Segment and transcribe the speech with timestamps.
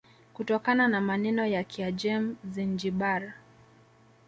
[0.33, 3.33] Kutokana na maneno ya Kiajem Zinjibar